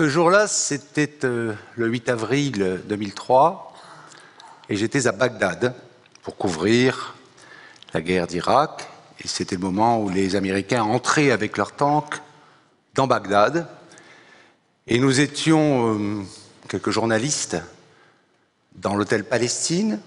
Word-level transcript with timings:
Ce 0.00 0.08
jour-là, 0.08 0.46
c'était 0.48 1.18
euh, 1.24 1.52
le 1.76 1.86
8 1.86 2.08
avril 2.08 2.80
2003, 2.88 3.74
et 4.70 4.76
j'étais 4.76 5.06
à 5.06 5.12
Bagdad 5.12 5.74
pour 6.22 6.38
couvrir 6.38 7.16
la 7.92 8.00
guerre 8.00 8.26
d'Irak. 8.26 8.88
Et 9.22 9.28
c'était 9.28 9.56
le 9.56 9.60
moment 9.60 10.00
où 10.00 10.08
les 10.08 10.36
Américains 10.36 10.84
entraient 10.84 11.30
avec 11.30 11.58
leurs 11.58 11.72
tanks 11.72 12.14
dans 12.94 13.06
Bagdad. 13.06 13.68
Et 14.86 14.98
nous 14.98 15.20
étions 15.20 15.94
euh, 15.94 16.22
quelques 16.66 16.92
journalistes 16.92 17.58
dans 18.76 18.94
l'hôtel 18.94 19.24
Palestine. 19.24 20.00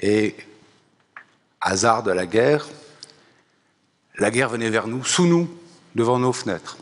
Et 0.00 0.34
hasard 1.60 2.02
de 2.02 2.10
la 2.10 2.26
guerre, 2.26 2.66
la 4.16 4.32
guerre 4.32 4.48
venait 4.48 4.70
vers 4.70 4.88
nous, 4.88 5.04
sous 5.04 5.26
nous, 5.26 5.48
devant 5.94 6.18
nos 6.18 6.32
fenêtres. 6.32 6.76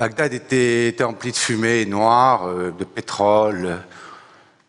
Bagdad 0.00 0.32
était, 0.32 0.88
était 0.88 1.04
empli 1.04 1.30
de 1.30 1.36
fumée 1.36 1.84
noire, 1.84 2.48
euh, 2.48 2.70
de 2.70 2.84
pétrole, 2.84 3.82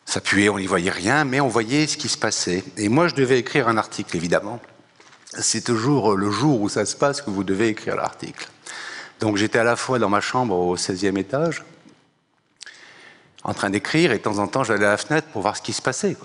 ça 0.04 0.20
puait, 0.20 0.50
on 0.50 0.60
n'y 0.60 0.68
voyait 0.68 0.92
rien, 0.92 1.24
mais 1.24 1.40
on 1.40 1.48
voyait 1.48 1.88
ce 1.88 1.96
qui 1.96 2.10
se 2.10 2.18
passait. 2.18 2.66
Et 2.76 2.90
moi, 2.90 3.08
je 3.08 3.16
devais 3.16 3.40
écrire 3.40 3.70
un 3.70 3.78
article, 3.78 4.18
évidemment. 4.18 4.60
C'est 5.40 5.64
toujours 5.64 6.18
le 6.18 6.30
jour 6.30 6.60
où 6.60 6.68
ça 6.68 6.86
se 6.86 6.98
passe 6.98 7.22
que 7.22 7.30
vous 7.30 7.46
devez 7.46 7.70
écrire 7.70 7.96
l'article. 7.96 8.50
Donc 9.22 9.38
j'étais 9.38 9.60
à 9.60 9.64
la 9.64 9.78
fois 9.78 10.00
dans 10.00 10.10
ma 10.10 10.20
chambre 10.20 10.54
au 10.54 10.76
16e 10.76 11.18
étage, 11.18 11.64
en 13.46 13.54
train 13.54 13.70
d'écrire, 13.70 14.12
et 14.12 14.18
de 14.18 14.24
temps 14.24 14.40
en 14.40 14.48
temps, 14.48 14.66
j'allais 14.66 14.86
à 14.86 14.90
la 14.90 14.98
fenêtre 14.98 15.30
pour 15.30 15.44
voir 15.44 15.56
ce 15.56 15.62
qui 15.62 15.72
se 15.72 15.82
passait. 15.82 16.18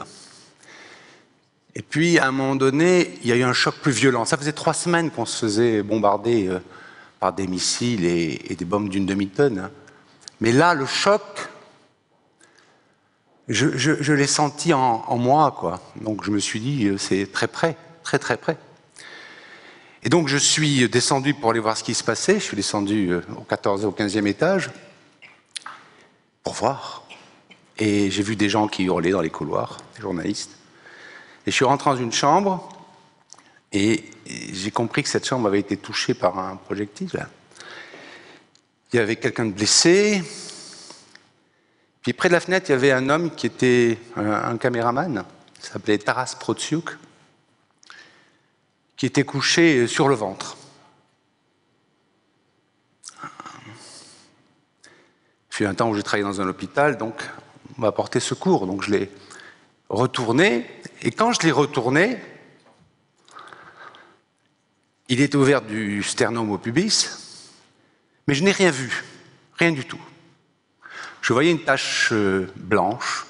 Et 1.76 1.82
puis, 1.82 2.18
à 2.18 2.26
un 2.26 2.32
moment 2.32 2.56
donné, 2.56 3.16
il 3.22 3.28
y 3.28 3.32
a 3.32 3.36
eu 3.36 3.44
un 3.44 3.52
choc 3.52 3.76
plus 3.76 3.92
violent. 3.92 4.24
Ça 4.24 4.36
faisait 4.36 4.50
trois 4.50 4.74
semaines 4.74 5.12
qu'on 5.12 5.26
se 5.26 5.38
faisait 5.38 5.84
bombarder 5.84 6.48
euh, 6.48 6.58
par 7.20 7.32
des 7.32 7.46
missiles 7.46 8.04
et, 8.04 8.54
des 8.56 8.64
bombes 8.64 8.88
d'une 8.88 9.06
demi-tonne. 9.06 9.58
Hein. 9.58 9.70
Mais 10.40 10.52
là, 10.52 10.74
le 10.74 10.86
choc, 10.86 11.22
je, 13.48 14.12
l'ai 14.12 14.26
senti 14.26 14.72
en, 14.74 15.16
moi, 15.16 15.54
quoi. 15.58 15.80
Donc 15.96 16.24
je 16.24 16.30
me 16.30 16.38
suis 16.38 16.60
dit, 16.60 16.86
euh, 16.86 16.98
c'est 16.98 17.30
très 17.32 17.48
près, 17.48 17.76
très 18.02 18.18
très 18.18 18.36
près. 18.36 18.58
Et 20.02 20.08
donc 20.08 20.28
je 20.28 20.36
suis 20.36 20.88
descendu 20.88 21.34
pour 21.34 21.50
aller 21.50 21.60
voir 21.60 21.76
ce 21.76 21.82
qui 21.82 21.94
se 21.94 22.04
passait. 22.04 22.34
Je 22.34 22.44
suis 22.44 22.56
descendu 22.56 23.10
euh, 23.10 23.22
au 23.36 23.42
14 23.42 23.82
et 23.82 23.86
au 23.86 23.92
15e 23.92 24.26
étage 24.26 24.70
pour 26.42 26.54
voir. 26.54 27.04
Et 27.78 28.10
j'ai 28.10 28.22
vu 28.22 28.36
des 28.36 28.48
gens 28.48 28.68
qui 28.68 28.84
hurlaient 28.84 29.10
dans 29.10 29.20
les 29.20 29.30
couloirs, 29.30 29.78
des 29.96 30.02
journalistes. 30.02 30.52
Et 31.46 31.50
je 31.50 31.56
suis 31.56 31.64
rentré 31.64 31.90
dans 31.90 31.96
une 31.96 32.12
chambre 32.12 32.68
et 33.76 34.04
j'ai 34.24 34.70
compris 34.70 35.02
que 35.02 35.08
cette 35.08 35.26
chambre 35.26 35.48
avait 35.48 35.60
été 35.60 35.76
touchée 35.76 36.14
par 36.14 36.38
un 36.38 36.56
projectile. 36.56 37.26
Il 38.92 38.96
y 38.96 38.98
avait 38.98 39.16
quelqu'un 39.16 39.44
de 39.44 39.52
blessé, 39.52 40.22
puis 42.00 42.14
près 42.14 42.28
de 42.28 42.34
la 42.34 42.40
fenêtre, 42.40 42.70
il 42.70 42.72
y 42.72 42.74
avait 42.74 42.92
un 42.92 43.10
homme 43.10 43.34
qui 43.34 43.46
était 43.46 43.98
un, 44.16 44.56
caméraman, 44.56 45.24
il 45.58 45.64
s'appelait 45.64 45.98
Taras 45.98 46.36
Protsyuk, 46.40 46.96
qui 48.96 49.04
était 49.04 49.24
couché 49.24 49.86
sur 49.86 50.08
le 50.08 50.14
ventre. 50.14 50.56
Puis 55.50 55.66
un 55.66 55.74
temps 55.74 55.90
où 55.90 55.94
j'ai 55.94 56.02
travaillé 56.02 56.24
dans 56.24 56.40
un 56.40 56.48
hôpital, 56.48 56.96
donc 56.96 57.22
on 57.76 57.82
m'a 57.82 57.88
apporté 57.88 58.20
secours, 58.20 58.66
donc 58.66 58.82
je 58.82 58.90
l'ai 58.90 59.10
retourné, 59.90 60.66
et 61.02 61.10
quand 61.10 61.32
je 61.32 61.40
l'ai 61.42 61.52
retourné, 61.52 62.18
il 65.08 65.20
était 65.20 65.36
ouvert 65.36 65.62
du 65.62 66.02
sternum 66.02 66.50
au 66.50 66.58
pubis, 66.58 67.08
mais 68.26 68.34
je 68.34 68.42
n'ai 68.42 68.52
rien 68.52 68.70
vu, 68.70 69.04
rien 69.58 69.72
du 69.72 69.84
tout 69.84 70.00
je 71.26 71.32
voyais 71.32 71.50
une 71.50 71.64
tache 71.64 72.10
euh, 72.12 72.48
blanche, 72.54 73.26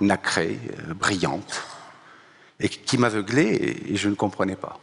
nacrée, 0.00 0.60
euh, 0.88 0.94
brillante, 0.94 1.64
et 2.60 2.68
qui 2.68 2.96
m'aveuglait 2.96 3.56
et 3.88 3.96
je 3.96 4.08
ne 4.08 4.14
comprenais 4.14 4.54
pas. 4.54 4.78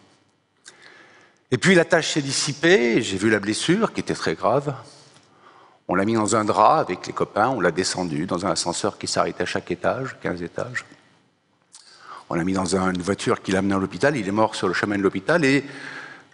Et 1.49 1.57
puis 1.57 1.75
la 1.75 1.85
tache 1.85 2.11
s'est 2.11 2.21
dissipée, 2.21 3.01
j'ai 3.01 3.15
vu 3.15 3.29
la 3.29 3.39
blessure 3.39 3.93
qui 3.93 4.01
était 4.01 4.15
très 4.15 4.35
grave. 4.35 4.75
On 5.87 5.95
l'a 5.95 6.03
mis 6.03 6.15
dans 6.15 6.35
un 6.35 6.43
drap 6.43 6.79
avec 6.79 7.07
les 7.07 7.13
copains, 7.13 7.47
on 7.47 7.61
l'a 7.61 7.71
descendu 7.71 8.25
dans 8.25 8.45
un 8.45 8.51
ascenseur 8.51 8.97
qui 8.97 9.07
s'arrêtait 9.07 9.43
à 9.43 9.45
chaque 9.45 9.71
étage, 9.71 10.17
15 10.21 10.43
étages. 10.43 10.83
On 12.29 12.35
l'a 12.35 12.43
mis 12.43 12.51
dans 12.51 12.75
une 12.75 13.01
voiture 13.01 13.41
qui 13.41 13.53
l'a 13.53 13.59
amené 13.59 13.75
à 13.75 13.79
l'hôpital, 13.79 14.17
il 14.17 14.27
est 14.27 14.31
mort 14.31 14.55
sur 14.55 14.67
le 14.67 14.73
chemin 14.73 14.97
de 14.97 15.03
l'hôpital 15.03 15.45
et 15.45 15.63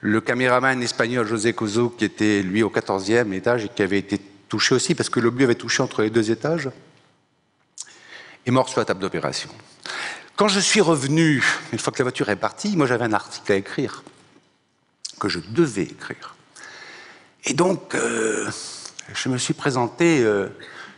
le 0.05 0.21
caméraman 0.21 0.83
espagnol 0.83 1.25
José 1.25 1.53
Cozo, 1.53 1.89
qui 1.89 2.05
était 2.05 2.43
lui 2.43 2.61
au 2.61 2.69
14e 2.69 3.33
étage 3.33 3.65
et 3.65 3.69
qui 3.69 3.81
avait 3.81 3.97
été 3.97 4.21
touché 4.47 4.75
aussi, 4.75 4.93
parce 4.93 5.09
que 5.09 5.19
l'obus 5.19 5.45
avait 5.45 5.55
touché 5.55 5.81
entre 5.81 6.03
les 6.03 6.11
deux 6.11 6.29
étages, 6.29 6.69
est 8.45 8.51
mort 8.51 8.69
sur 8.69 8.79
la 8.79 8.85
table 8.85 8.99
d'opération. 8.99 9.49
Quand 10.35 10.47
je 10.47 10.59
suis 10.59 10.81
revenu, 10.81 11.43
une 11.73 11.79
fois 11.79 11.91
que 11.91 11.97
la 11.97 12.03
voiture 12.03 12.29
est 12.29 12.35
partie, 12.35 12.77
moi 12.77 12.85
j'avais 12.85 13.05
un 13.05 13.13
article 13.13 13.51
à 13.51 13.55
écrire, 13.55 14.03
que 15.19 15.27
je 15.27 15.39
devais 15.39 15.83
écrire. 15.83 16.35
Et 17.45 17.55
donc, 17.55 17.95
euh, 17.95 18.47
je 19.11 19.29
me 19.29 19.39
suis 19.39 19.55
présenté, 19.55 20.21
euh, 20.21 20.49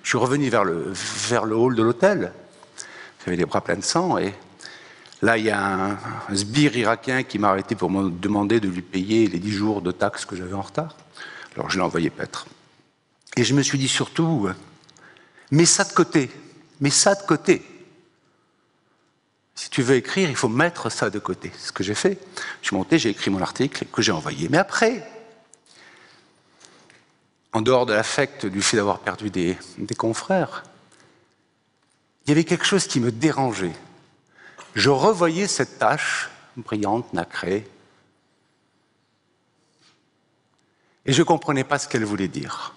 je 0.03 0.09
suis 0.09 0.17
revenu 0.17 0.49
vers 0.49 0.65
le, 0.65 0.91
vers 1.29 1.45
le 1.45 1.55
hall 1.55 1.75
de 1.75 1.83
l'hôtel, 1.83 2.33
j'avais 3.23 3.37
les 3.37 3.45
bras 3.45 3.61
pleins 3.61 3.77
de 3.77 3.83
sang, 3.83 4.17
et 4.17 4.33
là, 5.21 5.37
il 5.37 5.45
y 5.45 5.51
a 5.51 5.91
un, 5.91 6.35
sbire 6.35 6.75
irakien 6.77 7.23
qui 7.23 7.39
m'a 7.39 7.49
arrêté 7.49 7.75
pour 7.75 7.89
me 7.89 8.09
demander 8.09 8.59
de 8.59 8.67
lui 8.67 8.81
payer 8.81 9.27
les 9.27 9.39
dix 9.39 9.51
jours 9.51 9.81
de 9.81 9.91
taxes 9.91 10.25
que 10.25 10.35
j'avais 10.35 10.53
en 10.53 10.61
retard. 10.61 10.95
Alors 11.55 11.69
je 11.69 11.77
l'ai 11.77 11.83
envoyé 11.83 12.09
paître. 12.09 12.47
Et 13.35 13.43
je 13.43 13.53
me 13.53 13.61
suis 13.61 13.77
dit 13.77 13.87
surtout, 13.87 14.49
mets 15.51 15.65
ça 15.65 15.83
de 15.83 15.93
côté, 15.93 16.29
mets 16.81 16.89
ça 16.89 17.15
de 17.15 17.23
côté. 17.23 17.65
Si 19.55 19.69
tu 19.69 19.81
veux 19.81 19.95
écrire, 19.95 20.29
il 20.29 20.35
faut 20.35 20.49
mettre 20.49 20.91
ça 20.91 21.09
de 21.09 21.17
côté. 21.17 21.51
C'est 21.57 21.67
ce 21.67 21.71
que 21.71 21.83
j'ai 21.83 21.95
fait. 21.95 22.19
Je 22.61 22.67
suis 22.67 22.75
monté, 22.75 22.99
j'ai 22.99 23.09
écrit 23.09 23.31
mon 23.31 23.41
article 23.41 23.85
que 23.91 24.01
j'ai 24.03 24.11
envoyé. 24.11 24.49
Mais 24.49 24.57
après, 24.57 25.07
en 27.53 27.61
dehors 27.61 27.87
de 27.87 27.93
l'affect 27.93 28.45
du 28.45 28.61
fait 28.61 28.77
d'avoir 28.77 28.99
perdu 28.99 29.31
des 29.31 29.57
confrères, 29.97 30.63
il 32.27 32.29
y 32.29 32.33
avait 32.33 32.43
quelque 32.43 32.65
chose 32.65 32.87
qui 32.87 32.99
me 32.99 33.11
dérangeait. 33.11 33.73
Je 34.77 34.91
revoyais 34.91 35.47
cette 35.47 35.79
tâche 35.79 36.29
brillante, 36.55 37.11
nacrée, 37.11 37.67
et 41.03 41.13
je 41.13 41.19
ne 41.19 41.25
comprenais 41.25 41.63
pas 41.63 41.79
ce 41.79 41.87
qu'elle 41.87 42.05
voulait 42.05 42.27
dire. 42.27 42.75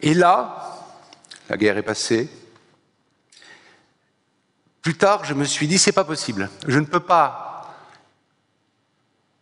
Et 0.00 0.14
là, 0.14 0.78
la 1.48 1.56
guerre 1.56 1.76
est 1.76 1.82
passée. 1.82 2.30
Plus 4.80 4.96
tard, 4.96 5.24
je 5.24 5.34
me 5.34 5.42
suis 5.42 5.66
dit, 5.66 5.76
c'est 5.76 5.90
pas 5.90 6.04
possible. 6.04 6.48
Je 6.68 6.78
ne 6.78 6.86
peux 6.86 7.00
pas 7.00 7.74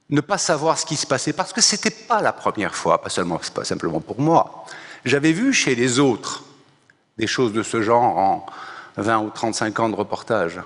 ne 0.09 0.23
pas 0.23 0.39
savoir 0.39 0.79
ce 0.79 0.87
qui 0.87 0.97
se 0.97 1.07
passait 1.07 1.35
parce 1.35 1.53
que 1.53 1.61
c'était 1.61 1.91
pas 1.91 2.23
la 2.23 2.33
première 2.33 2.75
fois, 2.75 3.03
pas 3.03 3.11
seulement, 3.11 3.39
pas 3.53 3.65
simplement 3.65 4.01
pour 4.01 4.19
moi. 4.19 4.65
J'avais 5.05 5.33
vu 5.33 5.53
chez 5.53 5.75
les 5.75 5.99
autres 5.99 6.43
des 7.19 7.27
choses 7.27 7.53
de 7.53 7.63
ce 7.63 7.83
genre 7.83 8.17
en 8.17 8.47
20 8.97 9.19
ou 9.19 9.29
35 9.29 9.79
ans 9.81 9.91
de 9.91 9.95
reportage. 9.95 10.63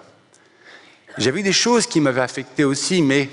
J'avais 1.18 1.42
des 1.42 1.52
choses 1.52 1.86
qui 1.86 2.00
m'avaient 2.00 2.22
affecté 2.22 2.64
aussi, 2.64 3.02
mais 3.02 3.28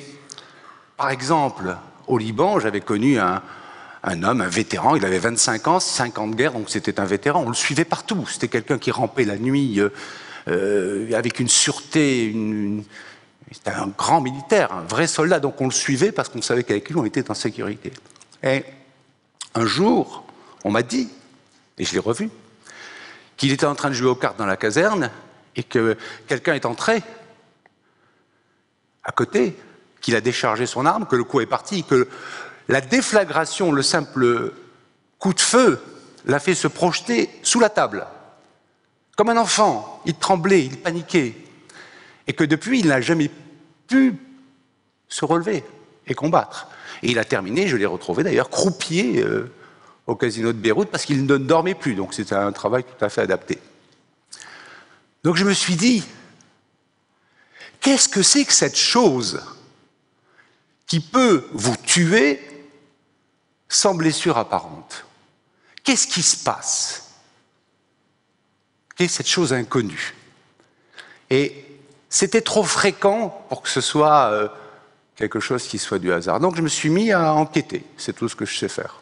par 0.98 1.10
exemple, 1.12 1.78
au 2.08 2.18
Liban, 2.18 2.60
j'avais 2.60 2.82
connu 2.82 3.20
un, 3.20 3.42
homme, 4.04 4.42
un 4.42 4.50
vétéran, 4.50 4.96
il 4.96 5.06
avait 5.06 5.20
25 5.20 5.68
ans, 5.68 5.80
5 5.80 6.18
ans 6.18 6.28
de 6.28 6.36
guerre, 6.36 6.52
donc 6.52 6.70
c'était 6.70 7.00
un 7.00 7.06
vétéran, 7.06 7.44
on 7.46 7.50
le 7.50 7.56
suivait 7.56 7.86
partout. 7.86 8.26
C'était 8.28 8.50
quelqu'un 8.50 8.78
qui 8.78 8.92
rampait 8.92 9.24
la 9.24 9.38
nuit 9.38 9.80
euh, 9.80 9.90
euh, 10.50 11.14
avec 11.14 11.40
une 11.40 11.48
sûreté, 11.48 12.36
c'était 13.52 13.72
un 13.72 13.88
grand 13.88 14.20
militaire, 14.20 14.74
un 14.74 14.84
vrai 14.84 15.08
soldat, 15.08 15.40
donc 15.40 15.62
on 15.62 15.66
le 15.66 15.72
suivait 15.72 16.12
parce 16.12 16.28
qu'on 16.28 16.42
savait 16.42 16.64
qu'avec 16.64 16.90
lui 16.90 16.98
on 16.98 17.06
était 17.06 17.32
en 17.32 17.34
sécurité. 17.34 17.94
Et 18.44 18.66
un 19.56 19.66
jour, 19.66 20.26
on 20.66 20.72
m'a 20.72 20.84
dit, 20.84 21.10
et 21.78 21.86
je 21.86 21.94
l'ai 21.94 22.00
revu, 22.00 22.30
qu'il 23.38 23.54
était 23.54 23.66
en 23.66 23.76
train 23.76 23.90
de 23.90 23.96
jouer 23.96 24.10
aux 24.10 24.16
cartes 24.16 24.38
dans 24.38 24.46
la 24.46 24.58
caserne 24.58 25.12
et 25.56 25.64
que 25.64 25.96
quelqu'un 26.28 26.56
est 26.56 26.66
entré 26.66 27.02
à 29.10 29.12
côté, 29.12 29.56
qu'il 30.02 30.16
a 30.16 30.22
déchargé 30.22 30.68
son 30.68 30.86
arme, 30.86 31.08
que 31.08 31.16
le 31.16 31.24
coup 31.24 31.42
est 31.42 31.48
parti, 31.48 31.84
que 31.84 32.08
la 32.68 32.80
déflagration, 32.80 33.72
le 33.72 33.82
simple 33.82 34.54
coup 35.18 35.34
de 35.34 35.40
feu, 35.40 35.82
l'a 36.26 36.38
fait 36.38 36.54
se 36.54 36.68
projeter 36.68 37.28
sous 37.42 37.60
la 37.60 37.70
table. 37.70 38.06
Comme 39.18 39.30
un 39.30 39.38
enfant, 39.38 40.00
il 40.06 40.14
tremblait, 40.14 40.64
il 40.64 40.78
paniquait. 40.78 41.34
Et 42.28 42.34
que 42.34 42.44
depuis, 42.44 42.82
il 42.82 42.88
n'a 42.90 43.02
jamais 43.02 43.32
pu 43.88 44.16
se 45.08 45.26
relever 45.26 45.64
et 46.06 46.14
combattre. 46.14 46.68
Et 47.02 47.10
il 47.10 47.18
a 47.18 47.26
terminé, 47.26 47.68
je 47.68 47.78
l'ai 47.78 47.88
retrouvé 47.88 48.22
d'ailleurs, 48.22 48.52
croupier 48.52 49.24
euh, 49.24 49.52
au 50.06 50.16
casino 50.16 50.54
de 50.54 50.60
Beyrouth 50.60 50.90
parce 50.90 51.06
qu'il 51.06 51.26
ne 51.26 51.38
dormait 51.38 51.74
plus. 51.74 51.96
Donc 51.96 52.14
c'était 52.14 52.36
un 52.36 52.52
travail 52.52 52.84
tout 52.84 53.04
à 53.04 53.10
fait 53.10 53.22
adapté. 53.22 53.58
Donc 55.24 55.36
je 55.36 55.46
me 55.46 55.54
suis 55.54 55.76
dit, 55.76 56.04
qu'est-ce 57.82 58.10
que 58.10 58.22
c'est 58.22 58.46
que 58.46 58.54
cette 58.54 58.78
chose 58.78 59.42
qui 60.88 61.00
peut 61.00 61.48
vous 61.54 61.76
tuer 61.78 62.40
sans 63.68 63.94
blessure 63.94 64.38
apparente? 64.38 65.06
Qu'est-ce 65.84 66.08
qui 66.08 66.22
se 66.22 66.44
passe? 66.44 67.12
Quelle 68.96 69.06
est 69.06 69.10
cette 69.10 69.28
chose 69.28 69.54
inconnue? 69.54 70.16
Et 71.30 71.66
c'était 72.10 72.42
trop 72.42 72.64
fréquent 72.64 73.46
pour 73.50 73.62
que 73.62 73.70
ce 73.70 73.82
soit 73.82 74.32
euh, 74.32 74.48
quelque 75.16 75.40
chose 75.40 75.68
qui 75.68 75.78
soit 75.78 76.00
du 76.00 76.12
hasard. 76.12 76.40
Donc 76.40 76.56
je 76.56 76.62
me 76.62 76.68
suis 76.68 76.90
mis 76.90 77.12
à 77.12 77.34
enquêter, 77.34 77.84
c'est 77.98 78.14
tout 78.14 78.28
ce 78.28 78.36
que 78.36 78.46
je 78.46 78.58
sais 78.58 78.70
faire. 78.70 79.02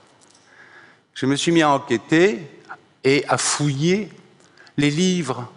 Je 1.13 1.25
me 1.25 1.35
suis 1.35 1.51
mis 1.51 1.61
à 1.61 1.69
enquêter 1.69 2.47
et 3.03 3.25
à 3.27 3.37
fouiller 3.37 4.11
les 4.77 4.91
livres, 4.91 5.51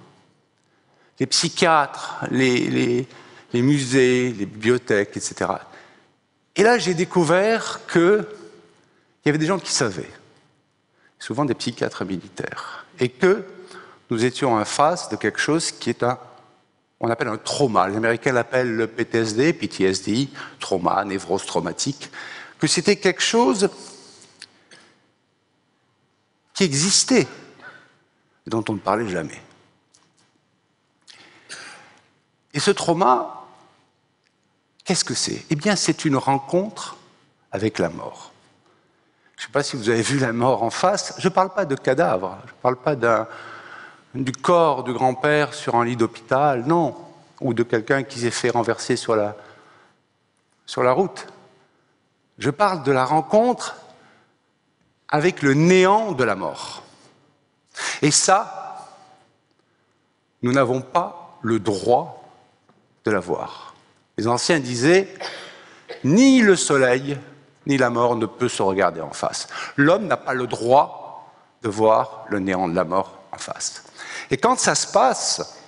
les 1.21 1.27
psychiatres, 1.27 2.25
les, 2.31 3.07
musées, 3.53 4.33
les 4.33 4.47
bibliothèques, 4.47 5.17
etc. 5.17 5.53
Et 6.57 6.63
là, 6.63 6.79
j'ai 6.79 6.95
découvert 6.95 7.81
qu'il 7.87 8.25
y 9.27 9.29
avait 9.29 9.39
des 9.39 9.47
gens 9.47 9.59
qui 9.59 9.71
savaient, 9.71 10.11
souvent 11.19 11.45
des 11.45 11.55
psychiatres 11.55 12.07
militaires, 12.07 12.87
et 12.99 13.11
que 13.11 13.45
nous 14.11 14.25
étions 14.25 14.55
en 14.55 14.65
face 14.65 15.11
de 15.11 15.17
quelque 15.17 15.39
chose 15.39 15.71
qui 15.71 15.91
est 15.91 16.03
un, 16.03 16.19
on 17.01 17.11
appelle 17.11 17.29
un 17.29 17.37
trauma. 17.37 17.89
Les 17.89 17.97
Américains 17.97 18.33
l'appellent 18.33 18.75
le 18.75 18.87
PTSD, 18.87 19.53
PTSD, 19.53 20.29
trauma, 20.59 21.05
névrose 21.05 21.45
traumatique, 21.45 22.11
que 22.59 22.67
c'était 22.67 22.97
quelque 22.97 23.23
chose 23.23 23.69
qui 26.55 26.65
existait, 26.65 27.27
dont 28.47 28.65
on 28.69 28.75
ne 28.75 28.79
parlait 28.79 29.09
jamais. 29.09 29.41
Et 32.55 32.61
ce 32.61 32.71
trauma, 32.71 33.41
Qu'est-ce 34.91 35.05
que 35.05 35.15
c'est? 35.15 35.45
Eh 35.51 35.55
bien, 35.55 35.77
c'est 35.77 36.05
une 36.05 36.17
rencontre 36.17 36.97
avec 37.53 37.79
la 37.79 37.91
mort. 37.91 38.33
Je 39.37 39.43
ne 39.43 39.47
sais 39.47 39.53
pas 39.53 39.63
si 39.63 39.77
vous 39.77 39.89
avez 39.89 40.03
vu 40.03 40.19
la 40.19 40.33
mort 40.33 40.65
en 40.65 40.71
face. 40.71 41.15
Je 41.19 41.29
ne 41.29 41.33
parle 41.33 41.55
pas 41.55 41.65
de 41.65 41.77
cadavre, 41.77 42.39
je 42.47 42.51
ne 42.51 42.57
parle 42.57 42.77
pas 42.77 42.97
du 44.15 44.33
corps 44.33 44.83
du 44.83 44.93
grand-père 44.93 45.55
sur 45.55 45.77
un 45.77 45.85
lit 45.85 45.95
d'hôpital, 45.95 46.65
non, 46.67 46.97
ou 47.41 47.55
de 47.55 47.63
quelqu'un 47.63 48.03
qui 48.03 48.19
s'est 48.19 48.33
fait 48.33 48.51
renverser 48.51 48.97
sur 48.97 49.15
la, 49.15 49.37
sur 50.67 50.83
la 50.83 50.91
route. 50.91 51.27
Je 52.39 52.51
parle 52.51 52.83
de 52.83 52.91
la 52.91 53.05
rencontre 53.05 53.77
avec 55.09 55.43
le 55.43 55.55
néant 55.55 56.11
de 56.11 56.25
la 56.25 56.35
mort. 56.35 56.83
Et 58.03 58.11
ça, 58.11 58.89
nous 60.43 60.53
n'avons 60.53 60.81
pas 60.81 61.39
le 61.43 61.61
droit 61.61 62.20
de 63.05 63.11
la 63.11 63.21
voir. 63.21 63.75
Les 64.19 64.27
anciens 64.27 64.61
disaient, 64.61 65.13
ni 66.05 66.41
le 66.41 66.57
soleil, 66.57 67.19
ni 67.67 67.77
la 67.77 67.91
mort 67.91 68.17
ne 68.17 68.27
peut 68.27 68.49
se 68.49 68.63
regarder 68.63 69.01
en 69.01 69.13
face. 69.13 69.49
L'homme 69.77 70.07
n'a 70.07 70.17
pas 70.17 70.35
le 70.35 70.47
droit 70.47 71.33
de 71.63 71.69
voir 71.69 72.25
le 72.29 72.39
néant 72.39 72.69
de 72.69 72.75
la 72.75 72.85
mort 72.85 73.19
en 73.33 73.39
face. 73.39 73.85
Et 74.31 74.37
quand 74.37 74.59
ça 74.59 74.75
se 74.75 74.87
passe, 74.87 75.59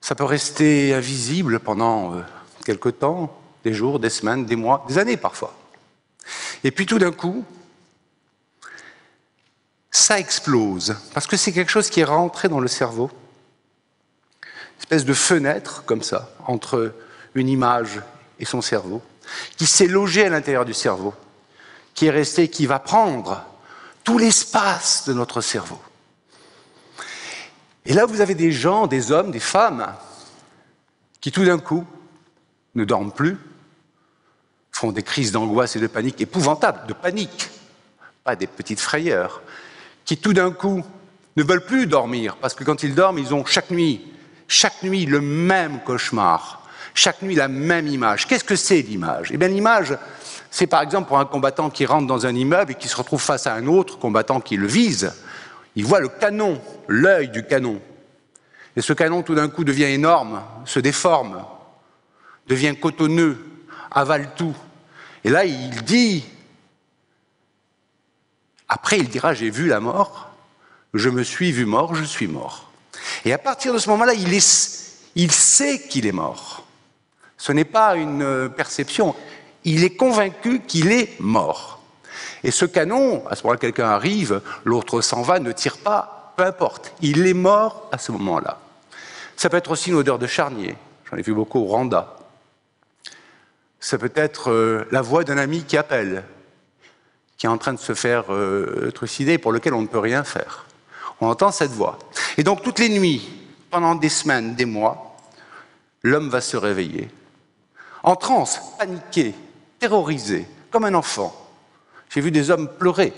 ça 0.00 0.14
peut 0.14 0.24
rester 0.24 0.94
invisible 0.94 1.60
pendant 1.60 2.14
euh, 2.14 2.22
quelque 2.64 2.88
temps, 2.88 3.36
des 3.64 3.74
jours, 3.74 3.98
des 3.98 4.10
semaines, 4.10 4.46
des 4.46 4.56
mois, 4.56 4.84
des 4.88 4.98
années 4.98 5.16
parfois. 5.16 5.54
Et 6.64 6.70
puis 6.70 6.86
tout 6.86 6.98
d'un 6.98 7.12
coup, 7.12 7.44
ça 9.90 10.18
explose, 10.18 10.96
parce 11.12 11.26
que 11.26 11.36
c'est 11.36 11.52
quelque 11.52 11.70
chose 11.70 11.90
qui 11.90 12.00
est 12.00 12.04
rentré 12.04 12.48
dans 12.48 12.60
le 12.60 12.68
cerveau 12.68 13.10
espèce 14.80 15.04
de 15.04 15.14
fenêtre, 15.14 15.84
comme 15.86 16.02
ça, 16.02 16.30
entre 16.46 16.94
une 17.34 17.48
image 17.48 18.00
et 18.38 18.44
son 18.44 18.60
cerveau, 18.60 19.02
qui 19.56 19.66
s'est 19.66 19.86
logé 19.86 20.24
à 20.24 20.28
l'intérieur 20.28 20.64
du 20.64 20.74
cerveau, 20.74 21.14
qui 21.94 22.06
est 22.06 22.10
resté, 22.10 22.48
qui 22.48 22.66
va 22.66 22.78
prendre 22.78 23.44
tout 24.04 24.18
l'espace 24.18 25.04
de 25.06 25.12
notre 25.12 25.40
cerveau. 25.40 25.80
Et 27.86 27.92
là, 27.92 28.06
vous 28.06 28.20
avez 28.20 28.34
des 28.34 28.52
gens, 28.52 28.86
des 28.86 29.12
hommes, 29.12 29.30
des 29.30 29.40
femmes, 29.40 29.94
qui 31.20 31.30
tout 31.30 31.44
d'un 31.44 31.58
coup 31.58 31.86
ne 32.74 32.84
dorment 32.84 33.12
plus, 33.12 33.38
font 34.72 34.92
des 34.92 35.02
crises 35.02 35.32
d'angoisse 35.32 35.76
et 35.76 35.80
de 35.80 35.86
panique 35.86 36.20
épouvantables, 36.20 36.86
de 36.86 36.94
panique, 36.94 37.50
pas 38.24 38.36
des 38.36 38.46
petites 38.46 38.80
frayeurs, 38.80 39.42
qui 40.04 40.16
tout 40.16 40.32
d'un 40.32 40.50
coup 40.50 40.82
ne 41.36 41.42
veulent 41.42 41.64
plus 41.64 41.86
dormir, 41.86 42.36
parce 42.36 42.54
que 42.54 42.64
quand 42.64 42.82
ils 42.82 42.94
dorment, 42.94 43.18
ils 43.18 43.34
ont 43.34 43.44
chaque 43.44 43.70
nuit 43.70 44.10
chaque 44.50 44.82
nuit 44.82 45.06
le 45.06 45.20
même 45.20 45.78
cauchemar, 45.84 46.68
chaque 46.92 47.22
nuit 47.22 47.36
la 47.36 47.46
même 47.46 47.86
image. 47.86 48.26
Qu'est-ce 48.26 48.42
que 48.42 48.56
c'est 48.56 48.82
l'image? 48.82 49.28
Eh 49.30 49.36
bien 49.36 49.46
l'image, 49.46 49.96
c'est 50.50 50.66
par 50.66 50.82
exemple 50.82 51.06
pour 51.06 51.20
un 51.20 51.24
combattant 51.24 51.70
qui 51.70 51.86
rentre 51.86 52.08
dans 52.08 52.26
un 52.26 52.34
immeuble 52.34 52.72
et 52.72 52.74
qui 52.74 52.88
se 52.88 52.96
retrouve 52.96 53.22
face 53.22 53.46
à 53.46 53.54
un 53.54 53.68
autre 53.68 53.96
combattant 54.00 54.40
qui 54.40 54.56
le 54.56 54.66
vise. 54.66 55.14
Il 55.76 55.84
voit 55.84 56.00
le 56.00 56.08
canon, 56.08 56.60
l'œil 56.88 57.28
du 57.28 57.46
canon. 57.46 57.80
Et 58.74 58.82
ce 58.82 58.92
canon 58.92 59.22
tout 59.22 59.36
d'un 59.36 59.48
coup 59.48 59.62
devient 59.62 59.84
énorme, 59.84 60.42
se 60.64 60.80
déforme, 60.80 61.44
devient 62.48 62.74
cotonneux, 62.76 63.38
avale 63.92 64.34
tout. 64.34 64.56
Et 65.22 65.30
là, 65.30 65.44
il 65.44 65.84
dit, 65.84 66.24
après 68.68 68.98
il 68.98 69.08
dira, 69.08 69.32
j'ai 69.32 69.50
vu 69.50 69.68
la 69.68 69.78
mort, 69.78 70.32
je 70.92 71.08
me 71.08 71.22
suis 71.22 71.52
vu 71.52 71.66
mort, 71.66 71.94
je 71.94 72.04
suis 72.04 72.26
mort. 72.26 72.69
Et 73.24 73.32
à 73.32 73.38
partir 73.38 73.72
de 73.72 73.78
ce 73.78 73.88
moment-là, 73.90 74.14
il, 74.14 75.32
sait 75.32 75.80
qu'il 75.88 76.06
est 76.06 76.12
mort. 76.12 76.64
Ce 77.36 77.52
n'est 77.52 77.64
pas 77.64 77.96
une 77.96 78.22
euh, 78.22 78.48
perception. 78.48 79.14
Il 79.64 79.84
est 79.84 79.96
convaincu 79.96 80.60
qu'il 80.60 80.90
est 80.90 81.18
mort. 81.20 81.82
Et 82.42 82.50
ce 82.50 82.64
canon, 82.64 83.26
à 83.28 83.36
ce 83.36 83.42
moment-là, 83.42 83.58
quelqu'un 83.58 83.88
arrive, 83.88 84.40
l'autre 84.64 85.00
s'en 85.02 85.22
va, 85.22 85.38
ne 85.38 85.52
tire 85.52 85.78
pas, 85.78 86.32
peu 86.36 86.44
importe. 86.44 86.92
Il 87.02 87.26
est 87.26 87.34
mort 87.34 87.88
à 87.92 87.98
ce 87.98 88.12
moment-là. 88.12 88.58
Ça 89.36 89.50
peut 89.50 89.58
être 89.58 89.70
aussi 89.70 89.90
une 89.90 89.96
odeur 89.96 90.18
de 90.18 90.26
charnier. 90.26 90.76
J'en 91.10 91.16
ai 91.16 91.22
vu 91.22 91.34
beaucoup 91.34 91.60
au 91.60 91.64
Rwanda. 91.64 92.16
Ça 93.80 93.98
peut 93.98 94.12
être 94.14 94.50
euh, 94.50 94.86
la 94.90 95.02
voix 95.02 95.24
d'un 95.24 95.38
ami 95.38 95.64
qui 95.64 95.76
appelle, 95.76 96.24
qui 97.36 97.46
est 97.46 97.48
en 97.50 97.58
train 97.58 97.72
de 97.72 97.78
se 97.78 97.94
faire 97.94 98.32
euh, 98.32 98.90
trucider, 98.94 99.38
pour 99.38 99.52
lequel 99.52 99.74
on 99.74 99.82
ne 99.82 99.86
peut 99.86 99.98
rien 99.98 100.24
faire. 100.24 100.66
On 101.20 101.28
entend 101.28 101.50
cette 101.52 101.72
voix. 101.72 101.98
Et 102.36 102.42
donc 102.42 102.62
toutes 102.62 102.78
les 102.78 102.88
nuits, 102.88 103.28
pendant 103.70 103.94
des 103.94 104.08
semaines, 104.08 104.54
des 104.54 104.64
mois, 104.64 105.16
l'homme 106.02 106.28
va 106.28 106.40
se 106.40 106.56
réveiller, 106.56 107.10
en 108.02 108.16
transe, 108.16 108.60
paniqué, 108.78 109.34
terrorisé, 109.78 110.46
comme 110.70 110.84
un 110.84 110.94
enfant. 110.94 111.34
J'ai 112.08 112.20
vu 112.20 112.30
des 112.30 112.50
hommes 112.50 112.68
pleurer, 112.68 113.12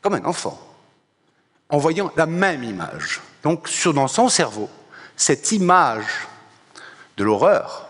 comme 0.00 0.14
un 0.14 0.24
enfant, 0.24 0.58
en 1.68 1.78
voyant 1.78 2.12
la 2.16 2.26
même 2.26 2.62
image. 2.62 3.20
Donc 3.42 3.68
dans 3.92 4.08
son 4.08 4.28
cerveau, 4.28 4.68
cette 5.16 5.52
image 5.52 6.28
de 7.16 7.24
l'horreur, 7.24 7.88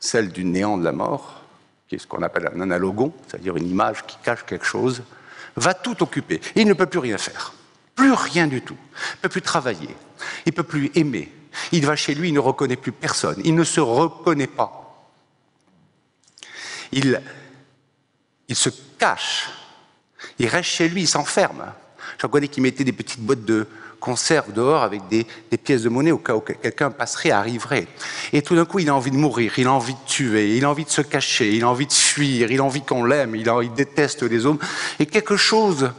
celle 0.00 0.32
du 0.32 0.44
néant 0.44 0.76
de 0.78 0.84
la 0.84 0.92
mort, 0.92 1.42
qui 1.88 1.94
est 1.94 1.98
ce 1.98 2.06
qu'on 2.06 2.22
appelle 2.22 2.50
un 2.54 2.60
analogon, 2.60 3.12
c'est-à-dire 3.26 3.56
une 3.56 3.68
image 3.68 4.04
qui 4.06 4.16
cache 4.22 4.44
quelque 4.44 4.64
chose, 4.64 5.02
va 5.56 5.74
tout 5.74 6.02
occuper. 6.02 6.40
il 6.56 6.66
ne 6.66 6.74
peut 6.74 6.86
plus 6.86 6.98
rien 6.98 7.18
faire. 7.18 7.52
Plus 7.94 8.12
rien 8.12 8.46
du 8.46 8.62
tout. 8.62 8.76
Il 8.94 9.16
ne 9.16 9.22
peut 9.22 9.28
plus 9.28 9.42
travailler. 9.42 9.94
Il 10.46 10.50
ne 10.50 10.52
peut 10.52 10.62
plus 10.62 10.90
aimer. 10.94 11.30
Il 11.72 11.84
va 11.84 11.96
chez 11.96 12.14
lui, 12.14 12.28
il 12.28 12.34
ne 12.34 12.38
reconnaît 12.38 12.76
plus 12.76 12.92
personne. 12.92 13.40
Il 13.44 13.54
ne 13.54 13.64
se 13.64 13.80
reconnaît 13.80 14.46
pas. 14.46 14.78
Il, 16.92 17.20
il 18.48 18.56
se 18.56 18.70
cache. 18.98 19.48
Il 20.38 20.46
reste 20.46 20.70
chez 20.70 20.88
lui, 20.88 21.02
il 21.02 21.08
s'enferme. 21.08 21.72
J'en 22.18 22.28
connais 22.28 22.48
qui 22.48 22.60
mettaient 22.60 22.84
des 22.84 22.92
petites 22.92 23.20
boîtes 23.20 23.44
de 23.44 23.66
conserve 24.02 24.52
dehors 24.52 24.82
avec 24.82 25.06
des, 25.08 25.24
pièces 25.56 25.82
de 25.82 25.88
monnaie 25.88 26.10
au 26.10 26.18
cas 26.18 26.34
où 26.34 26.40
quelqu'un 26.40 26.90
passerait, 26.90 27.30
arriverait. 27.30 27.86
Et 28.32 28.42
tout 28.42 28.56
d'un 28.56 28.64
coup, 28.64 28.80
il 28.80 28.88
a 28.88 28.94
envie 28.94 29.12
de 29.12 29.16
mourir, 29.16 29.58
il 29.58 29.68
a 29.68 29.72
envie 29.72 29.94
de 29.94 30.04
tuer, 30.06 30.56
il 30.56 30.64
a 30.64 30.70
envie 30.70 30.84
de 30.84 30.90
se 30.90 31.02
cacher, 31.02 31.54
il 31.54 31.62
a 31.62 31.68
envie 31.68 31.86
de 31.86 31.92
fuir, 31.92 32.50
il 32.50 32.60
a 32.60 32.64
envie 32.64 32.82
qu'on 32.82 33.04
l'aime, 33.04 33.36
il, 33.36 33.50
il 33.62 33.72
déteste 33.72 34.24
les 34.24 34.44
hommes. 34.44 34.58
Et 34.98 35.06
quelque 35.06 35.36
chose 35.36 35.92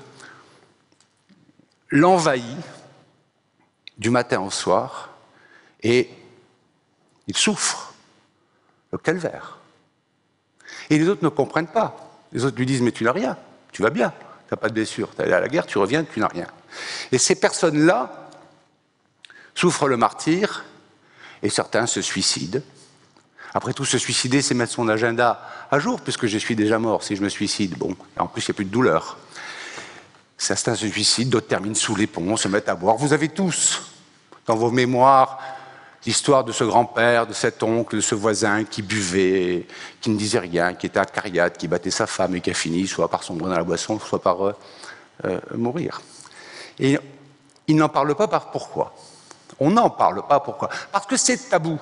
l'envahit 1.90 2.58
du 3.98 4.10
matin 4.10 4.42
au 4.42 4.52
soir 4.52 5.10
et 5.82 6.10
il 7.28 7.38
souffre 7.38 7.94
le 8.92 8.98
calvaire. 8.98 9.60
Et 10.90 10.98
les 10.98 11.08
autres 11.08 11.24
ne 11.24 11.30
comprennent 11.30 11.68
pas. 11.68 11.96
Les 12.34 12.44
autres 12.44 12.58
lui 12.58 12.66
disent 12.66 12.82
Mais 12.82 12.92
tu 12.92 13.06
n'as 13.06 13.14
rien, 13.14 13.38
tu 13.72 13.82
vas 13.82 13.90
bien, 13.90 14.10
tu 14.10 14.54
n'as 14.54 14.58
pas 14.58 14.68
de 14.68 14.74
blessure, 14.74 15.10
tu 15.16 15.22
es 15.22 15.24
allé 15.24 15.34
à 15.34 15.40
la 15.40 15.48
guerre, 15.48 15.66
tu 15.66 15.78
reviens, 15.78 16.04
tu 16.04 16.20
n'as 16.20 16.28
rien. 16.28 16.48
Et 17.12 17.18
ces 17.18 17.36
personnes-là 17.36 18.30
souffrent 19.56 19.88
le 19.88 19.98
martyr 19.98 20.64
et 21.42 21.50
certains 21.50 21.86
se 21.86 22.02
suicident. 22.02 22.62
Après 23.54 23.74
tout, 23.74 23.86
se 23.86 23.98
suicider, 23.98 24.42
c'est 24.42 24.56
mettre 24.56 24.74
son 24.74 24.90
agenda 24.90 25.48
à 25.70 25.78
jour, 25.78 26.02
puisque 26.02 26.26
je 26.26 26.38
suis 26.38 26.56
déjà 26.56 26.80
mort 26.80 27.04
si 27.04 27.16
je 27.16 27.22
me 27.22 27.30
suicide. 27.30 27.78
Bon, 27.78 27.96
en 28.18 28.28
plus, 28.28 28.42
il 28.42 28.50
n'y 28.50 28.54
a 28.54 28.56
plus 28.56 28.66
de 28.66 28.72
douleur. 28.72 29.18
Certains 30.38 30.76
se 30.76 30.88
suicident, 30.88 31.30
d'autres 31.30 31.48
terminent 31.48 31.76
sous 31.76 31.96
les 31.96 32.08
ponts, 32.08 32.36
se 32.36 32.48
mettent 32.48 32.70
à 32.70 32.76
boire. 32.76 32.98
Vous 32.98 33.14
avez 33.14 33.30
tous, 33.30 33.84
dans 34.48 34.56
vos 34.56 34.72
mémoires, 34.72 35.40
L'histoire 36.06 36.44
de 36.44 36.52
ce 36.52 36.66
grand-père, 36.66 37.28
de 37.28 37.34
cet 37.34 37.64
oncle, 37.64 37.96
de 37.96 38.02
ce 38.02 38.14
voisin 38.14 38.66
qui 38.66 38.82
buvait, 38.82 39.66
qui 40.02 40.10
ne 40.10 40.18
disait 40.18 40.40
rien, 40.40 40.74
qui 40.74 40.88
était 40.88 41.00
acariate, 41.00 41.58
qui 41.58 41.70
battait 41.70 41.92
sa 41.92 42.08
femme 42.08 42.36
et 42.36 42.42
qui 42.42 42.50
a 42.50 42.54
fini 42.54 42.88
soit 42.88 43.10
par 43.10 43.24
sombrer 43.24 43.50
dans 43.50 43.56
la 43.56 43.64
boisson, 43.64 43.98
soit 44.00 44.22
par 44.22 44.46
euh, 44.46 44.54
euh, 45.24 45.40
mourir. 45.56 46.02
Et 46.80 46.98
il 47.68 47.76
n'en 47.76 47.90
parle 47.90 48.16
pas 48.16 48.28
par 48.28 48.52
pourquoi. 48.52 48.94
On 49.60 49.72
n'en 49.72 49.90
parle 49.90 50.26
pas 50.28 50.40
pourquoi. 50.40 50.70
Parce 50.92 51.06
que 51.06 51.18
c'est 51.18 51.50
tabou. 51.50 51.80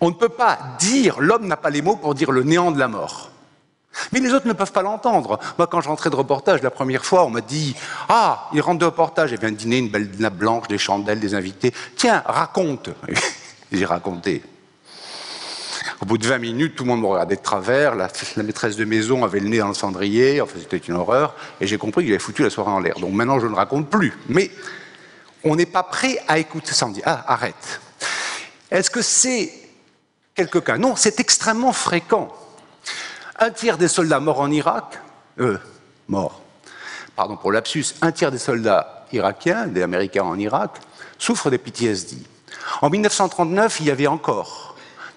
On 0.00 0.08
ne 0.08 0.14
peut 0.14 0.28
pas 0.28 0.58
dire, 0.78 1.20
l'homme 1.20 1.46
n'a 1.46 1.56
pas 1.56 1.70
les 1.70 1.82
mots 1.82 1.96
pour 1.96 2.14
dire 2.14 2.30
le 2.30 2.42
néant 2.42 2.70
de 2.70 2.78
la 2.78 2.88
mort. 2.88 3.30
Mais 4.12 4.20
les 4.20 4.32
autres 4.32 4.46
ne 4.46 4.52
peuvent 4.52 4.72
pas 4.72 4.82
l'entendre. 4.82 5.38
Moi, 5.58 5.66
quand 5.66 5.80
je 5.80 5.88
rentrais 5.88 6.10
de 6.10 6.16
reportage 6.16 6.62
la 6.62 6.70
première 6.70 7.04
fois, 7.04 7.24
on 7.24 7.30
m'a 7.30 7.40
dit 7.40 7.74
Ah, 8.08 8.48
il 8.52 8.60
rentre 8.60 8.78
de 8.78 8.84
reportage, 8.84 9.32
il 9.32 9.40
vient 9.40 9.50
dîner, 9.50 9.78
une 9.78 9.88
belle 9.88 10.10
nappe 10.18 10.36
blanche, 10.36 10.68
des 10.68 10.78
chandelles, 10.78 11.20
des 11.20 11.34
invités. 11.34 11.74
Tiens, 11.96 12.22
raconte. 12.24 12.90
J'ai 13.72 13.84
raconté. 13.84 14.42
Au 16.00 16.06
bout 16.06 16.18
de 16.18 16.26
20 16.26 16.38
minutes, 16.38 16.76
tout 16.76 16.84
le 16.84 16.90
monde 16.90 17.00
me 17.00 17.06
regardait 17.06 17.36
de 17.36 17.42
travers. 17.42 17.96
La, 17.96 18.08
maîtresse 18.36 18.76
de 18.76 18.84
maison 18.84 19.24
avait 19.24 19.40
le 19.40 19.48
nez 19.48 19.58
dans 19.58 19.68
le 19.68 19.74
cendrier. 19.74 20.40
Enfin, 20.40 20.58
c'était 20.60 20.76
une 20.76 20.94
horreur. 20.94 21.34
Et 21.60 21.66
j'ai 21.66 21.76
compris 21.76 22.04
qu'il 22.04 22.12
avait 22.12 22.20
foutu 22.20 22.42
la 22.42 22.50
soirée 22.50 22.70
en 22.70 22.78
l'air. 22.78 22.98
Donc 23.00 23.12
maintenant, 23.12 23.40
je 23.40 23.46
ne 23.46 23.54
raconte 23.54 23.90
plus. 23.90 24.12
Mais 24.28 24.50
on 25.42 25.56
n'est 25.56 25.66
pas 25.66 25.82
prêt 25.82 26.20
à 26.28 26.38
écouter 26.38 26.72
dit 26.90 27.02
Ah, 27.04 27.24
arrête. 27.26 27.80
Est-ce 28.70 28.90
que 28.90 29.02
c'est 29.02 29.52
quelques 30.34 30.62
cas? 30.62 30.78
Non, 30.78 30.94
c'est 30.94 31.18
extrêmement 31.18 31.72
fréquent. 31.72 32.28
Un 33.40 33.50
tiers 33.50 33.78
des 33.78 33.88
soldats 33.88 34.20
morts 34.20 34.40
en 34.40 34.50
Irak, 34.50 35.00
euh, 35.40 35.58
morts, 36.08 36.40
pardon 37.14 37.36
pour 37.36 37.52
l'absus, 37.52 37.94
un 38.02 38.10
tiers 38.10 38.32
des 38.32 38.38
soldats 38.38 39.06
irakiens, 39.12 39.68
des 39.68 39.82
Américains 39.82 40.24
en 40.24 40.38
Irak, 40.38 40.72
souffrent 41.18 41.50
des 41.50 41.58
PTSD. 41.58 42.16
En 42.82 42.90
1939, 42.90 43.78
il 43.80 43.86
y 43.86 43.90
avait 43.90 44.08
encore, 44.08 44.67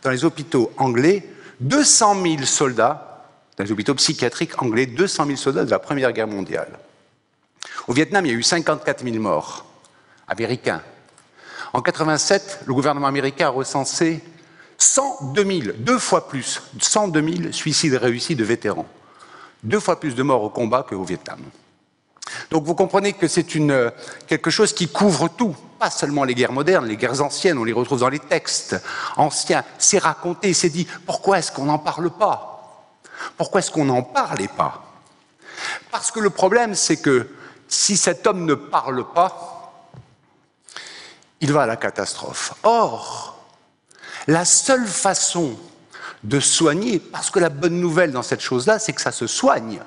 dans 0.03 0.09
les 0.09 0.25
hôpitaux 0.25 0.71
anglais, 0.77 1.23
200 1.59 2.23
000 2.23 2.43
soldats, 2.43 3.25
dans 3.57 3.63
les 3.63 3.71
hôpitaux 3.71 3.95
psychiatriques 3.95 4.61
anglais, 4.61 4.85
200 4.85 5.25
000 5.25 5.37
soldats 5.37 5.65
de 5.65 5.71
la 5.71 5.79
Première 5.79 6.11
Guerre 6.11 6.27
mondiale. 6.27 6.79
Au 7.87 7.93
Vietnam, 7.93 8.25
il 8.25 8.31
y 8.31 8.35
a 8.35 8.37
eu 8.37 8.43
54 8.43 9.03
000 9.03 9.17
morts 9.17 9.65
américains. 10.27 10.81
En 11.73 11.81
87, 11.81 12.61
le 12.65 12.73
gouvernement 12.73 13.07
américain 13.07 13.47
a 13.47 13.49
recensé 13.49 14.21
102 14.77 15.45
000, 15.45 15.75
deux 15.77 15.99
fois 15.99 16.27
plus, 16.27 16.61
102 16.79 17.33
000 17.43 17.51
suicides 17.51 17.93
réussis 17.93 18.35
de 18.35 18.43
vétérans. 18.43 18.87
Deux 19.63 19.79
fois 19.79 19.99
plus 19.99 20.15
de 20.15 20.23
morts 20.23 20.43
au 20.43 20.49
combat 20.49 20.85
qu'au 20.87 21.03
Vietnam. 21.03 21.39
Donc 22.49 22.63
vous 22.63 22.75
comprenez 22.75 23.13
que 23.13 23.27
c'est 23.27 23.45
quelque 24.27 24.49
chose 24.49 24.73
qui 24.73 24.87
couvre 24.87 25.27
tout, 25.29 25.55
pas 25.79 25.89
seulement 25.89 26.23
les 26.23 26.35
guerres 26.35 26.51
modernes, 26.51 26.85
les 26.85 26.97
guerres 26.97 27.21
anciennes, 27.21 27.57
on 27.57 27.63
les 27.63 27.73
retrouve 27.73 27.99
dans 27.99 28.09
les 28.09 28.19
textes 28.19 28.75
anciens, 29.17 29.63
c'est 29.77 29.97
raconté, 29.97 30.53
c'est 30.53 30.69
dit, 30.69 30.87
pourquoi 31.05 31.39
est-ce 31.39 31.51
qu'on 31.51 31.65
n'en 31.65 31.79
parle 31.79 32.09
pas? 32.09 32.87
Pourquoi 33.37 33.59
est-ce 33.59 33.71
qu'on 33.71 33.85
n'en 33.85 34.03
parlait 34.03 34.47
pas? 34.47 34.83
Parce 35.91 36.11
que 36.11 36.19
le 36.19 36.29
problème, 36.29 36.75
c'est 36.75 36.97
que 36.97 37.29
si 37.67 37.95
cet 37.95 38.27
homme 38.27 38.45
ne 38.45 38.55
parle 38.55 39.05
pas, 39.13 39.73
il 41.39 41.51
va 41.53 41.63
à 41.63 41.65
la 41.65 41.75
catastrophe. 41.75 42.53
Or, 42.63 43.39
la 44.27 44.45
seule 44.45 44.85
façon 44.85 45.55
de 46.23 46.39
soigner, 46.39 46.99
parce 46.99 47.31
que 47.31 47.39
la 47.39 47.49
bonne 47.49 47.79
nouvelle 47.79 48.11
dans 48.11 48.21
cette 48.21 48.41
chose-là, 48.41 48.77
c'est 48.77 48.93
que 48.93 49.01
ça 49.01 49.11
se 49.11 49.25
soigne. 49.25 49.81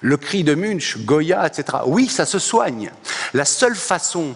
Le 0.00 0.16
cri 0.16 0.44
de 0.44 0.54
Munch, 0.54 0.98
Goya, 0.98 1.46
etc. 1.46 1.78
Oui, 1.86 2.08
ça 2.08 2.26
se 2.26 2.38
soigne. 2.38 2.90
La 3.34 3.44
seule 3.44 3.76
façon 3.76 4.34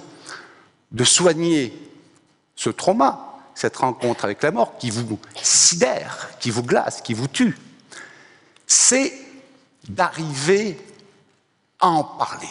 de 0.93 1.05
soigner 1.05 1.73
ce 2.55 2.71
trauma, 2.71 3.41
cette 3.55 3.77
rencontre 3.77 4.25
avec 4.25 4.43
la 4.43 4.51
mort 4.51 4.79
qui 4.79 4.91
vous 4.91 5.19
sidère, 5.43 6.31
qui 6.41 6.51
vous 6.51 6.63
glace, 6.63 7.01
qui 7.03 7.15
vous 7.15 7.29
tue, 7.29 7.57
c'est 8.67 9.13
d'arriver 9.89 10.79
à 11.81 11.89
en 11.89 12.05
parler. 12.05 12.49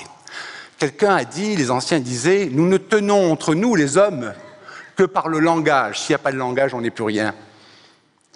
Quelqu'un 0.77 1.15
a 1.15 1.23
dit, 1.23 1.55
les 1.55 1.71
anciens 1.71 1.99
disaient, 1.99 2.49
nous 2.51 2.67
ne 2.67 2.77
tenons 2.77 3.31
entre 3.31 3.55
nous, 3.55 3.75
les 3.75 3.97
hommes, 3.97 4.33
que 4.95 5.03
par 5.03 5.29
le 5.29 5.39
langage. 5.39 6.01
S'il 6.01 6.11
n'y 6.13 6.15
a 6.15 6.19
pas 6.19 6.31
de 6.31 6.37
langage, 6.37 6.73
on 6.73 6.81
n'est 6.81 6.89
plus 6.89 7.05
rien. 7.05 7.33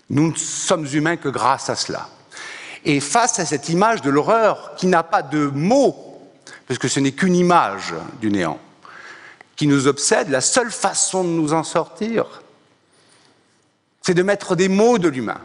Nous 0.10 0.31
ne 0.31 0.36
sommes 0.36 0.88
humains 0.93 1.17
que 1.17 1.29
grâce 1.29 1.69
à 1.69 1.75
cela. 1.75 2.10
Et 2.88 3.01
face 3.01 3.38
à 3.38 3.46
cette 3.46 3.67
image 3.67 4.01
de 4.01 4.10
l'horreur 4.10 4.74
qui 4.77 4.88
n'a 4.88 5.03
pas 5.03 5.22
de 5.22 5.48
mots, 5.48 6.22
parce 6.70 6.79
que 6.79 6.88
ce 6.88 7.01
n'est 7.01 7.12
qu'une 7.12 7.36
image 7.36 7.94
du 8.22 8.32
néant, 8.32 8.62
qui 9.58 9.67
nous 9.67 9.88
obsède, 9.88 10.29
la 10.29 10.39
seule 10.39 10.72
façon 10.72 11.25
de 11.25 11.29
nous 11.29 11.51
en 11.51 11.65
sortir, 11.65 12.41
c'est 14.01 14.13
de 14.13 14.24
mettre 14.24 14.56
des 14.56 14.70
mots 14.70 15.00
de 15.00 15.10
l'humain. 15.10 15.41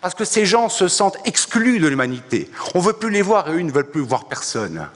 Parce 0.00 0.14
que 0.14 0.24
ces 0.24 0.46
gens 0.46 0.68
se 0.68 0.86
sentent 0.86 1.18
exclus 1.24 1.80
de 1.80 1.88
l'humanité. 1.88 2.48
On 2.76 2.78
ne 2.78 2.84
veut 2.84 2.92
plus 2.92 3.10
les 3.10 3.22
voir 3.22 3.48
et 3.48 3.54
eux, 3.54 3.60
ne 3.62 3.72
veulent 3.72 3.90
plus 3.90 4.02
voir 4.02 4.26
personne. 4.26 4.88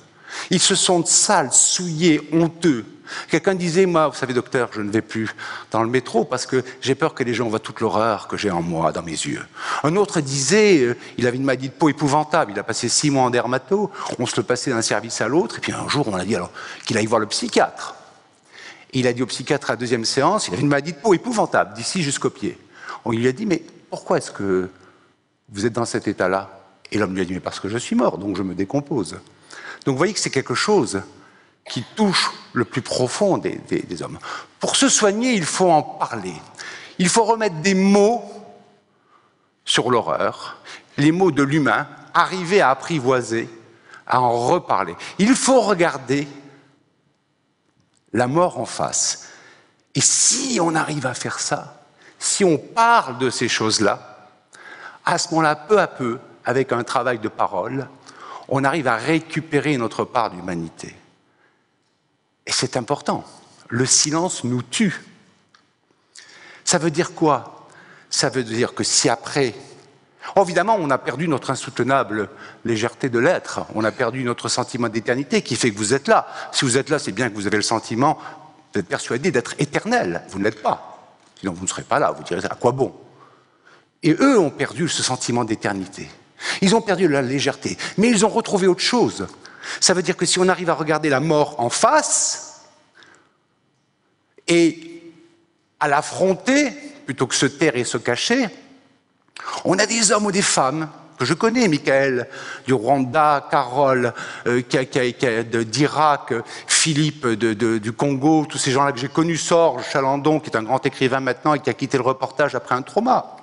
Ils 0.51 0.61
se 0.61 0.77
sentent 0.77 1.09
sales, 1.09 1.53
souillés, 1.53 2.21
honteux. 2.33 2.85
Quelqu'un 3.29 3.55
disait, 3.55 3.87
moi, 3.87 4.09
vous 4.09 4.17
savez, 4.17 4.35
docteur, 4.35 4.71
je 4.73 4.81
ne 4.81 4.91
vais 4.91 5.03
plus 5.03 5.35
dans 5.71 5.83
le 5.83 5.89
métro 5.89 6.25
parce 6.25 6.47
que 6.47 6.65
j'ai 6.81 6.95
peur 6.95 7.15
que 7.15 7.23
les 7.23 7.35
gens 7.35 7.49
voient 7.49 7.59
toute 7.59 7.81
l'horreur 7.81 8.29
que 8.29 8.37
j'ai 8.37 8.51
en 8.51 8.63
moi, 8.63 8.93
dans 8.93 9.03
mes 9.03 9.13
yeux. 9.13 9.45
Un 9.83 9.97
autre 9.97 10.21
disait, 10.21 10.79
euh, 10.79 10.97
il 11.19 11.27
avait 11.27 11.37
une 11.37 11.45
maladie 11.45 11.69
de 11.69 11.75
peau 11.75 11.89
épouvantable, 11.89 12.53
il 12.53 12.59
a 12.59 12.63
passé 12.63 12.89
six 12.89 13.11
mois 13.11 13.25
en 13.25 13.31
dermato, 13.31 13.91
on 14.19 14.27
se 14.27 14.37
le 14.37 14.43
passait 14.43 14.71
d'un 14.71 14.83
service 14.83 15.21
à 15.21 15.29
l'autre, 15.29 15.59
et 15.59 15.61
puis 15.61 15.73
un 15.73 15.89
jour, 15.89 16.09
on 16.09 16.15
a 16.15 16.25
dit 16.25 16.37
alors 16.37 16.51
qu'il 16.87 16.97
aille 16.99 17.07
voir 17.07 17.21
le 17.21 17.27
psychiatre. 17.27 17.95
Il 18.93 19.07
a 19.07 19.13
dit 19.13 19.23
au 19.23 19.27
psychiatre 19.27 19.71
à 19.71 19.75
la 19.75 19.77
deuxième 19.77 20.05
séance, 20.05 20.49
il 20.49 20.55
avait 20.55 20.63
une 20.63 20.69
maladie 20.69 20.93
de 20.93 20.99
peau 20.99 21.15
épouvantable, 21.15 21.75
d'ici 21.75 22.03
jusqu'au 22.03 22.31
pied. 22.31 22.59
On 23.05 23.13
lui 23.13 23.27
a 23.29 23.33
dit, 23.33 23.47
mais 23.47 23.63
pourquoi 23.89 24.19
est-ce 24.19 24.31
que 24.31 24.69
vous 25.49 25.67
êtes 25.67 25.73
dans 25.73 25.85
cet 25.85 26.09
état-là? 26.09 26.61
Et 26.93 26.99
l'homme 26.99 27.15
lui 27.15 27.23
a 27.23 27.25
dit, 27.25 27.33
mais 27.33 27.41
parce 27.41 27.61
que 27.61 27.69
je 27.69 27.79
suis 27.79 27.95
mort, 27.97 28.19
donc 28.19 28.37
je 28.37 28.43
me 28.43 28.55
décompose. 28.55 29.13
Donc 29.85 29.95
vous 29.95 29.97
voyez 29.99 30.13
que 30.13 30.21
c'est 30.21 30.31
quelque 30.31 30.55
chose 30.55 31.03
qui 31.69 31.85
touche 31.95 32.31
le 32.53 32.65
plus 32.65 32.83
profond 32.83 33.39
des, 33.39 34.03
hommes. 34.03 34.19
Pour 34.59 34.77
se 34.77 34.89
soigner, 34.89 35.33
il 35.33 35.45
faut 35.45 35.71
en 35.71 35.83
parler. 35.83 36.35
Il 36.99 37.09
faut 37.09 37.25
remettre 37.25 37.57
des 37.57 37.75
mots 37.75 38.25
sur 39.65 39.91
l'horreur, 39.91 40.59
les 40.97 41.13
mots 41.13 41.31
de 41.31 41.43
l'humain, 41.43 41.87
arriver 42.13 42.61
à 42.61 42.71
apprivoiser, 42.71 43.49
à 44.07 44.21
en 44.21 44.33
reparler. 44.33 44.97
Il 45.19 45.35
faut 45.37 45.61
regarder 45.61 46.27
la 48.13 48.27
mort 48.27 48.59
en 48.59 48.67
face. 48.67 49.29
Et 49.95 50.01
si 50.01 50.59
on 50.61 50.75
arrive 50.75 51.07
à 51.07 51.15
faire 51.15 51.39
ça, 51.39 51.81
si 52.19 52.45
on 52.45 52.59
parle 52.59 53.19
de 53.19 53.31
ces 53.31 53.49
choses-là, 53.49 54.29
à 55.05 55.19
ce 55.19 55.31
moment-là, 55.31 55.57
peu 55.57 55.81
à 55.81 55.87
peu, 55.87 56.19
avec 56.45 56.73
un 56.73 56.83
travail 56.83 57.19
de 57.19 57.29
parole, 57.29 57.89
on 58.49 58.65
arrive 58.65 58.89
à 58.89 58.97
récupérer 58.97 59.77
notre 59.77 60.05
part 60.05 60.31
d'humanité. 60.31 60.95
Et 62.51 62.53
c'est 62.53 62.77
important. 62.77 63.25
Le 63.69 63.87
silence 63.87 64.43
nous 64.43 64.61
tue. 64.61 65.05
Ça 66.65 66.79
veut 66.79 66.91
dire 66.91 67.15
quoi? 67.15 67.69
Ça 68.11 68.29
veut 68.29 68.43
dire 68.43 68.75
que 68.75 68.83
si 68.83 69.09
après... 69.09 69.55
Oh, 70.35 70.43
évidemment, 70.43 70.77
on 70.77 70.91
a 70.91 70.99
perdu 70.99 71.29
notre 71.29 71.51
insoutenable 71.51 72.29
légèreté 72.65 73.09
de 73.09 73.21
l'être, 73.21 73.67
on 73.77 73.85
a 73.85 73.93
perdu 73.93 74.25
notre 74.25 74.49
sentiment 74.49 74.89
d'éternité 74.89 75.43
qui 75.43 75.55
fait 75.55 75.71
que 75.71 75.79
vous 75.79 75.95
êtes 75.95 76.09
là. 76.09 76.27
Si 76.51 76.65
vous 76.65 76.77
êtes 76.77 76.91
là, 76.91 76.99
c'est 76.99 77.13
bien 77.13 77.31
que 77.31 77.37
vous 77.37 77.47
avez 77.47 77.57
le 77.57 77.63
sentiment 77.63 78.19
d'être 78.75 78.89
persuadé 78.89 79.31
d'être 79.31 79.55
éternel. 79.61 80.23
Vous 80.29 80.41
ne 80.41 80.45
l'êtes 80.45 80.61
pas. 80.61 81.15
Sinon, 81.39 81.53
vous 81.53 81.63
ne 81.63 81.69
serez 81.69 81.85
pas 81.85 82.01
là. 82.01 82.11
Vous 82.11 82.25
direz 82.25 82.45
à 82.45 82.57
quoi 82.57 82.73
bon? 82.73 82.93
Et 84.03 84.17
eux 84.21 84.41
ont 84.41 84.51
perdu 84.51 84.89
ce 84.89 85.05
sentiment 85.05 85.45
d'éternité. 85.45 86.11
Ils 86.63 86.75
ont 86.75 86.83
perdu 86.83 87.07
la 87.07 87.23
légèreté, 87.23 87.79
mais 87.97 88.11
ils 88.11 88.27
ont 88.27 88.29
retrouvé 88.29 88.67
autre 88.67 88.81
chose. 88.81 89.29
Ça 89.81 89.95
veut 89.95 90.03
dire 90.03 90.17
que 90.17 90.27
si 90.27 90.39
on 90.39 90.49
arrive 90.49 90.71
à 90.71 90.75
regarder 90.75 91.09
la 91.09 91.21
mort 91.21 91.57
en 91.59 91.71
face 91.71 92.63
et 94.49 95.13
à 95.79 95.89
l'affronter, 95.89 96.71
plutôt 97.07 97.27
que 97.27 97.35
se 97.35 97.47
taire 97.47 97.77
et 97.77 97.85
se 97.85 97.99
cacher, 97.99 98.49
on 99.65 99.79
a 99.79 99.87
des 99.87 100.13
hommes 100.13 100.27
ou 100.27 100.33
des 100.33 100.43
femmes 100.43 100.89
que 101.19 101.25
je 101.25 101.35
connais, 101.35 101.69
Michael 101.69 102.29
du 102.67 102.73
Rwanda, 102.73 103.47
Carole 103.51 104.15
d'Irak, 104.47 106.33
Philippe 106.67 107.27
du 107.27 107.93
Congo, 107.93 108.47
tous 108.49 108.59
ces 108.59 108.71
gens-là 108.71 108.93
que 108.93 108.99
j'ai 108.99 109.09
connus, 109.09 109.37
Sorge 109.37 109.85
Chalandon, 109.91 110.41
qui 110.41 110.51
est 110.51 110.57
un 110.57 110.63
grand 110.63 110.85
écrivain 110.87 111.21
maintenant 111.21 111.53
et 111.55 111.61
qui 111.61 111.69
a 111.69 111.75
quitté 111.75 111.99
le 111.99 112.05
reportage 112.05 112.55
après 112.55 112.75
un 112.75 112.83
trauma. 112.83 113.37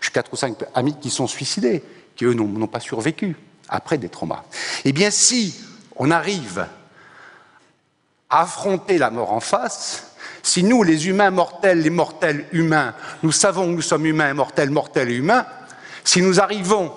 J'ai 0.00 0.10
quatre 0.10 0.32
ou 0.32 0.36
cinq 0.36 0.56
amis 0.74 0.96
qui 0.98 1.10
sont 1.10 1.26
suicidés, 1.26 1.84
qui 2.14 2.24
eux 2.24 2.32
n'ont 2.32 2.66
pas 2.66 2.80
survécu 2.80 3.36
après 3.68 3.98
des 3.98 4.08
traumas. 4.08 4.44
Eh 4.84 4.92
bien, 4.92 5.10
si 5.10 5.54
on 5.96 6.10
arrive 6.10 6.66
à 8.28 8.42
affronter 8.42 8.98
la 8.98 9.10
mort 9.10 9.32
en 9.32 9.40
face, 9.40 10.12
si 10.42 10.62
nous, 10.62 10.82
les 10.82 11.08
humains 11.08 11.30
mortels, 11.30 11.80
les 11.80 11.90
mortels 11.90 12.46
humains, 12.52 12.94
nous 13.22 13.32
savons 13.32 13.66
que 13.66 13.72
nous 13.72 13.82
sommes 13.82 14.06
humains, 14.06 14.32
mortels, 14.34 14.70
mortels 14.70 15.10
humains, 15.10 15.46
si 16.04 16.22
nous 16.22 16.40
arrivons 16.40 16.92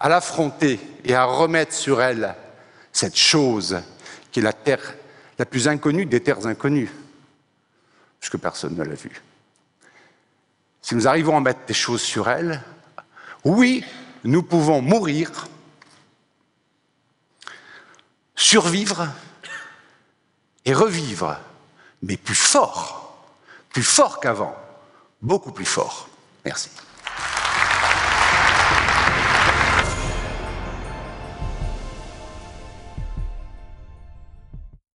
à 0.00 0.08
l'affronter 0.08 0.80
et 1.04 1.14
à 1.14 1.24
remettre 1.24 1.72
sur 1.72 2.02
elle 2.02 2.34
cette 2.92 3.16
chose 3.16 3.80
qui 4.30 4.40
est 4.40 4.42
la 4.42 4.52
terre 4.52 4.94
la 5.38 5.46
plus 5.46 5.68
inconnue 5.68 6.06
des 6.06 6.20
terres 6.20 6.46
inconnues, 6.46 6.90
puisque 8.20 8.38
personne 8.38 8.76
ne 8.76 8.84
l'a 8.84 8.94
vue. 8.94 9.22
Si 10.80 10.94
nous 10.96 11.06
arrivons 11.06 11.36
à 11.36 11.40
mettre 11.40 11.64
des 11.66 11.74
choses 11.74 12.02
sur 12.02 12.28
elle, 12.28 12.60
oui, 13.44 13.84
nous 14.24 14.42
pouvons 14.42 14.82
mourir, 14.82 15.48
survivre 18.42 19.08
et 20.64 20.74
revivre, 20.74 21.38
mais 22.02 22.16
plus 22.16 22.34
fort, 22.34 23.24
plus 23.70 23.84
fort 23.84 24.20
qu'avant, 24.20 24.56
beaucoup 25.22 25.52
plus 25.52 25.64
fort. 25.64 26.08
Merci. 26.44 26.70